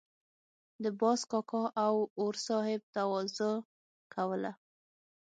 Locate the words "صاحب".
2.47-2.81